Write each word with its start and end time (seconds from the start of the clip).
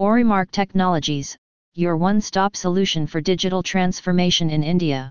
Orimark 0.00 0.50
Technologies, 0.50 1.36
your 1.74 1.94
one-stop 1.94 2.56
solution 2.56 3.06
for 3.06 3.20
digital 3.20 3.62
transformation 3.62 4.48
in 4.48 4.62
India. 4.62 5.10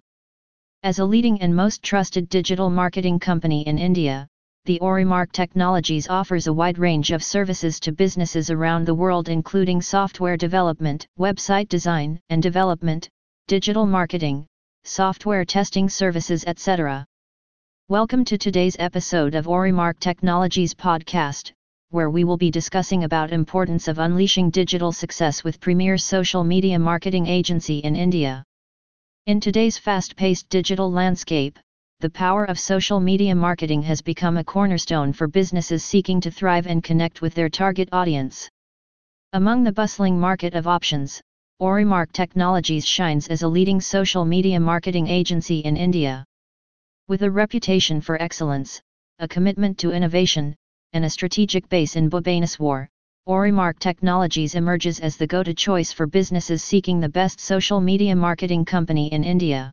As 0.81 0.97
a 0.97 1.05
leading 1.05 1.39
and 1.43 1.55
most 1.55 1.83
trusted 1.83 2.27
digital 2.27 2.71
marketing 2.71 3.19
company 3.19 3.67
in 3.67 3.77
India, 3.77 4.27
the 4.65 4.79
Orimark 4.79 5.31
Technologies 5.31 6.09
offers 6.09 6.47
a 6.47 6.53
wide 6.53 6.79
range 6.79 7.11
of 7.11 7.23
services 7.23 7.79
to 7.81 7.91
businesses 7.91 8.49
around 8.49 8.85
the 8.85 8.95
world 8.95 9.29
including 9.29 9.79
software 9.79 10.37
development, 10.37 11.05
website 11.19 11.69
design 11.69 12.19
and 12.31 12.41
development, 12.41 13.07
digital 13.47 13.85
marketing, 13.85 14.47
software 14.85 15.45
testing 15.45 15.87
services 15.87 16.43
etc. 16.47 17.05
Welcome 17.89 18.25
to 18.25 18.39
today's 18.39 18.75
episode 18.79 19.35
of 19.35 19.45
Orimark 19.45 19.99
Technologies 19.99 20.73
podcast, 20.73 21.51
where 21.91 22.11
we 22.11 22.23
will 22.23 22.37
be 22.37 22.51
discussing 22.51 23.03
about 23.03 23.31
importance 23.31 23.87
of 23.87 23.97
unleashing 23.97 24.51
digital 24.51 24.91
success 24.91 25.43
with 25.43 25.59
premier 25.59 25.97
social 25.97 26.43
media 26.43 26.77
marketing 26.77 27.25
agency 27.25 27.79
in 27.79 27.95
India. 27.95 28.43
In 29.25 29.39
today's 29.39 29.77
fast-paced 29.77 30.47
digital 30.49 30.91
landscape, 30.91 31.57
the 31.99 32.09
power 32.09 32.45
of 32.45 32.59
social 32.59 32.99
media 32.99 33.33
marketing 33.33 33.81
has 33.81 34.01
become 34.01 34.37
a 34.37 34.43
cornerstone 34.43 35.11
for 35.11 35.27
businesses 35.27 35.83
seeking 35.83 36.21
to 36.21 36.29
thrive 36.29 36.67
and 36.67 36.83
connect 36.83 37.21
with 37.21 37.33
their 37.33 37.49
target 37.49 37.89
audience. 37.91 38.47
Among 39.33 39.63
the 39.63 39.71
bustling 39.71 40.19
market 40.19 40.53
of 40.53 40.67
options, 40.67 41.19
Orimark 41.59 42.11
Technologies 42.11 42.85
shines 42.85 43.27
as 43.27 43.41
a 43.41 43.47
leading 43.47 43.81
social 43.81 44.25
media 44.25 44.59
marketing 44.59 45.07
agency 45.07 45.59
in 45.59 45.75
India. 45.75 46.23
With 47.07 47.23
a 47.23 47.31
reputation 47.31 47.99
for 47.99 48.21
excellence, 48.21 48.79
a 49.17 49.27
commitment 49.27 49.77
to 49.79 49.91
innovation, 49.91 50.55
and 50.93 51.05
a 51.05 51.09
strategic 51.09 51.69
base 51.69 51.95
in 51.95 52.09
Bhubaneswar, 52.09 52.87
Orimark 53.27 53.77
Technologies 53.79 54.55
emerges 54.55 54.99
as 54.99 55.17
the 55.17 55.27
go-to 55.27 55.53
choice 55.53 55.91
for 55.91 56.07
businesses 56.07 56.63
seeking 56.63 56.99
the 56.99 57.09
best 57.09 57.39
social 57.39 57.79
media 57.79 58.15
marketing 58.15 58.65
company 58.65 59.11
in 59.13 59.23
India. 59.23 59.71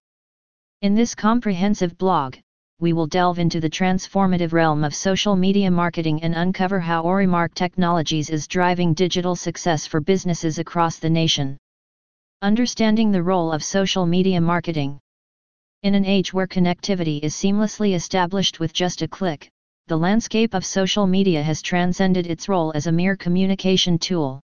In 0.82 0.94
this 0.94 1.14
comprehensive 1.14 1.96
blog, 1.96 2.36
we 2.80 2.92
will 2.92 3.06
delve 3.06 3.38
into 3.38 3.58
the 3.58 3.70
transformative 3.70 4.52
realm 4.52 4.84
of 4.84 4.94
social 4.94 5.34
media 5.34 5.70
marketing 5.70 6.22
and 6.22 6.34
uncover 6.34 6.78
how 6.78 7.04
Orimark 7.04 7.54
Technologies 7.54 8.28
is 8.28 8.46
driving 8.46 8.92
digital 8.92 9.34
success 9.34 9.86
for 9.86 10.02
businesses 10.02 10.58
across 10.58 10.98
the 10.98 11.08
nation. 11.08 11.56
Understanding 12.42 13.10
the 13.10 13.22
role 13.22 13.50
of 13.50 13.64
social 13.64 14.04
media 14.04 14.38
marketing. 14.38 14.98
In 15.82 15.94
an 15.94 16.04
age 16.04 16.34
where 16.34 16.46
connectivity 16.46 17.20
is 17.22 17.34
seamlessly 17.34 17.94
established 17.94 18.60
with 18.60 18.74
just 18.74 19.00
a 19.00 19.08
click, 19.08 19.48
the 19.88 19.96
landscape 19.96 20.52
of 20.52 20.66
social 20.66 21.06
media 21.06 21.40
has 21.40 21.62
transcended 21.62 22.26
its 22.26 22.48
role 22.48 22.72
as 22.74 22.88
a 22.88 22.92
mere 22.92 23.14
communication 23.14 23.96
tool. 23.96 24.40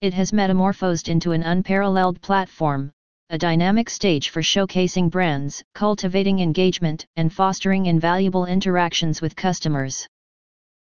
It 0.00 0.14
has 0.14 0.32
metamorphosed 0.32 1.10
into 1.10 1.32
an 1.32 1.42
unparalleled 1.42 2.22
platform, 2.22 2.90
a 3.28 3.36
dynamic 3.36 3.90
stage 3.90 4.30
for 4.30 4.40
showcasing 4.40 5.10
brands, 5.10 5.62
cultivating 5.74 6.40
engagement, 6.40 7.04
and 7.16 7.30
fostering 7.30 7.84
invaluable 7.84 8.46
interactions 8.46 9.20
with 9.20 9.36
customers. 9.36 10.08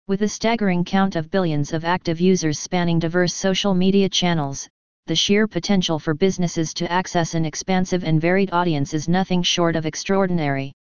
With 0.09 0.21
a 0.21 0.29
staggering 0.29 0.85
count 0.85 1.17
of 1.17 1.31
billions 1.31 1.73
of 1.73 1.87
active 1.87 2.21
users 2.21 2.59
spanning 2.59 2.99
diverse 2.99 3.33
social 3.33 3.73
media 3.73 4.11
channels, 4.11 4.69
the 5.07 5.17
sheer 5.17 5.47
potential 5.49 5.99
for 5.99 6.13
businesses 6.13 6.75
to 6.75 6.93
access 6.93 7.35
an 7.35 7.47
expansive 7.47 8.05
and 8.05 8.21
varied 8.21 8.53
audience 8.53 8.93
is 8.93 9.09
nothing 9.09 9.43
short 9.43 9.75
of 9.75 9.87
extraordinary. 9.87 10.75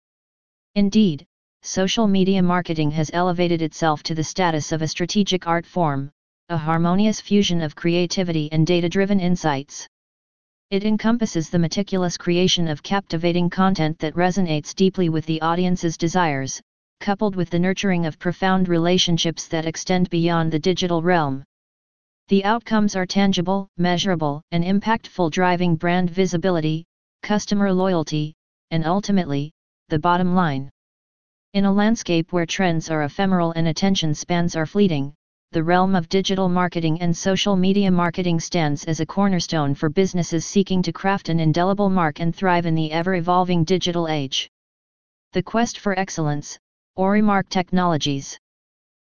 Indeed, 0.74 1.26
social 1.62 2.08
media 2.08 2.42
marketing 2.42 2.90
has 2.90 3.10
elevated 3.12 3.60
itself 3.60 4.02
to 4.02 4.14
the 4.14 4.24
status 4.24 4.72
of 4.72 4.82
a 4.82 4.88
strategic 4.88 5.46
art 5.46 5.66
form, 5.66 6.10
a 6.48 6.56
harmonious 6.56 7.20
fusion 7.20 7.60
of 7.60 7.76
creativity 7.76 8.48
and 8.50 8.66
data-driven 8.66 9.20
insights. 9.20 9.86
It 10.70 10.84
encompasses 10.84 11.50
the 11.50 11.58
meticulous 11.58 12.16
creation 12.16 12.66
of 12.66 12.82
captivating 12.82 13.50
content 13.50 13.98
that 13.98 14.14
resonates 14.14 14.74
deeply 14.74 15.08
with 15.08 15.26
the 15.26 15.40
audience's 15.42 15.96
desires, 15.96 16.60
coupled 17.00 17.36
with 17.36 17.50
the 17.50 17.58
nurturing 17.58 18.06
of 18.06 18.18
profound 18.18 18.68
relationships 18.68 19.46
that 19.48 19.66
extend 19.66 20.08
beyond 20.10 20.50
the 20.50 20.58
digital 20.58 21.02
realm. 21.02 21.44
The 22.28 22.44
outcomes 22.44 22.96
are 22.96 23.06
tangible, 23.06 23.68
measurable, 23.76 24.42
and 24.52 24.64
impactful 24.64 25.30
driving 25.32 25.76
brand 25.76 26.08
visibility, 26.10 26.84
customer 27.22 27.72
loyalty, 27.72 28.34
and 28.70 28.86
ultimately, 28.86 29.50
the 29.88 29.98
bottom 29.98 30.34
line. 30.34 30.70
In 31.52 31.64
a 31.64 31.72
landscape 31.72 32.32
where 32.32 32.46
trends 32.46 32.90
are 32.90 33.02
ephemeral 33.02 33.50
and 33.56 33.66
attention 33.66 34.14
spans 34.14 34.54
are 34.54 34.66
fleeting, 34.66 35.12
the 35.50 35.64
realm 35.64 35.96
of 35.96 36.08
digital 36.08 36.48
marketing 36.48 37.00
and 37.00 37.16
social 37.16 37.56
media 37.56 37.90
marketing 37.90 38.38
stands 38.38 38.84
as 38.84 39.00
a 39.00 39.06
cornerstone 39.06 39.74
for 39.74 39.88
businesses 39.88 40.46
seeking 40.46 40.80
to 40.82 40.92
craft 40.92 41.28
an 41.28 41.40
indelible 41.40 41.90
mark 41.90 42.20
and 42.20 42.36
thrive 42.36 42.66
in 42.66 42.76
the 42.76 42.92
ever-evolving 42.92 43.64
digital 43.64 44.06
age. 44.06 44.48
The 45.32 45.42
quest 45.42 45.80
for 45.80 45.98
excellence, 45.98 46.56
Orimark 46.96 47.48
Technologies. 47.48 48.38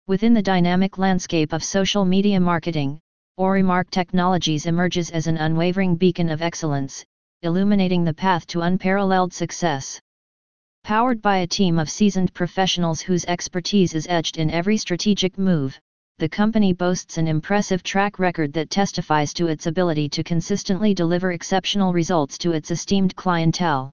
Within 0.05 0.33
the 0.33 0.41
dynamic 0.41 0.97
landscape 0.97 1.53
of 1.53 1.63
social 1.63 2.03
media 2.03 2.41
marketing, 2.41 2.99
Orimark 3.39 3.89
Technologies 3.91 4.65
emerges 4.65 5.09
as 5.09 5.27
an 5.27 5.37
unwavering 5.37 5.95
beacon 5.95 6.29
of 6.29 6.41
excellence, 6.41 7.01
illuminating 7.43 8.03
the 8.03 8.13
path 8.13 8.45
to 8.47 8.59
unparalleled 8.59 9.31
success. 9.31 10.01
Powered 10.85 11.19
by 11.19 11.37
a 11.37 11.47
team 11.47 11.79
of 11.79 11.89
seasoned 11.89 12.31
professionals 12.35 13.01
whose 13.01 13.25
expertise 13.25 13.95
is 13.95 14.05
etched 14.07 14.37
in 14.37 14.51
every 14.51 14.77
strategic 14.77 15.35
move, 15.35 15.79
the 16.19 16.29
company 16.29 16.73
boasts 16.73 17.17
an 17.17 17.27
impressive 17.27 17.81
track 17.81 18.19
record 18.19 18.53
that 18.53 18.69
testifies 18.69 19.33
to 19.33 19.47
its 19.47 19.65
ability 19.65 20.09
to 20.09 20.23
consistently 20.23 20.93
deliver 20.93 21.31
exceptional 21.31 21.91
results 21.91 22.37
to 22.37 22.51
its 22.51 22.69
esteemed 22.69 23.15
clientele. 23.15 23.89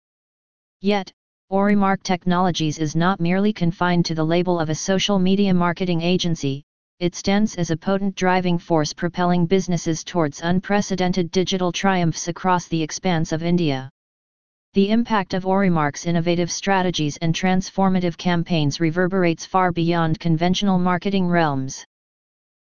Yet, 0.83 1.11
Orimark 1.51 2.03
Technologies 2.03 2.77
is 2.77 2.95
not 2.95 3.21
merely 3.21 3.55
confined 3.55 4.05
to 4.05 4.15
the 4.15 4.27
label 4.27 4.61
of 4.61 4.69
a 4.69 4.75
social 4.75 5.19
media 5.19 5.55
marketing 5.55 6.03
agency, 6.03 6.63
it 7.01 7.15
stands 7.15 7.55
as 7.55 7.71
a 7.71 7.77
potent 7.79 8.17
driving 8.17 8.59
force 8.59 8.93
propelling 8.93 9.47
businesses 9.47 10.05
towards 10.05 10.43
unprecedented 10.43 11.31
digital 11.31 11.73
triumphs 11.73 12.29
across 12.29 12.69
the 12.69 12.83
expanse 12.83 13.33
of 13.33 13.43
India. 13.43 13.89
The 14.75 14.88
impact 14.88 15.34
of 15.34 15.44
Orimark's 15.44 16.06
innovative 16.06 16.50
strategies 16.50 17.19
and 17.19 17.34
transformative 17.34 18.16
campaigns 18.16 18.81
reverberates 18.81 19.44
far 19.44 19.71
beyond 19.71 20.19
conventional 20.19 20.78
marketing 20.78 21.28
realms. 21.28 21.84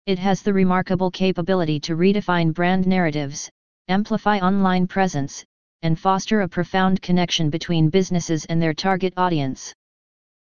It 0.06 0.19
has 0.19 0.43
the 0.43 0.53
remarkable 0.53 1.12
capability 1.12 1.78
to 1.78 1.94
redefine 1.94 2.53
brand 2.53 2.88
narratives, 2.88 3.49
amplify 3.87 4.38
online 4.41 4.88
presence, 4.88 5.44
and 5.82 5.97
foster 5.97 6.41
a 6.41 6.49
profound 6.49 7.00
connection 7.00 7.49
between 7.49 7.91
businesses 7.91 8.44
and 8.47 8.60
their 8.60 8.75
target 8.75 9.15
audience. 9.16 9.72